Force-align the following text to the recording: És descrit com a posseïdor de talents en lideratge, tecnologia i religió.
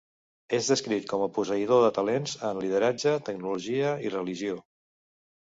És 0.59 0.69
descrit 0.69 1.03
com 1.11 1.25
a 1.25 1.27
posseïdor 1.35 1.83
de 1.83 1.91
talents 1.97 2.33
en 2.49 2.63
lideratge, 2.65 3.15
tecnologia 3.29 3.93
i 4.09 4.15
religió. 4.17 4.59